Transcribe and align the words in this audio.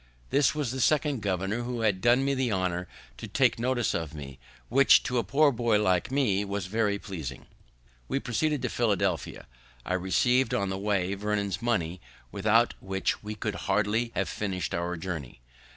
This 0.31 0.55
was 0.55 0.71
the 0.71 0.81
second 0.81 1.21
governor 1.21 1.61
who 1.61 1.81
had 1.81 2.01
done 2.01 2.25
me 2.25 2.33
the 2.33 2.51
honour 2.51 2.87
to 3.17 3.27
take 3.27 3.59
notice 3.59 3.93
of 3.93 4.15
me; 4.15 4.39
which, 4.67 5.03
to 5.03 5.19
a 5.19 5.23
poor 5.23 5.51
boy 5.51 5.79
like 5.79 6.09
me, 6.09 6.43
was 6.43 6.65
very 6.65 6.97
pleasing. 6.97 7.45
We 8.07 8.19
proceeded 8.19 8.63
to 8.63 8.69
Philadelphia. 8.69 9.45
I 9.85 9.93
received 9.93 10.55
on 10.55 10.69
the 10.69 10.77
way 10.79 11.13
Vernon's 11.13 11.61
money, 11.61 12.01
without 12.31 12.73
which 12.81 13.21
we 13.21 13.35
could 13.35 13.53
hardly 13.69 14.11
have 14.15 14.27
finish'd 14.27 14.73
our 14.73 14.97
journey. 14.97 15.39